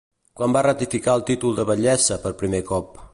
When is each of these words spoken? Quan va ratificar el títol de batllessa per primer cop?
Quan 0.39 0.55
va 0.55 0.63
ratificar 0.67 1.15
el 1.19 1.23
títol 1.29 1.53
de 1.59 1.67
batllessa 1.73 2.21
per 2.25 2.33
primer 2.41 2.67
cop? 2.73 3.03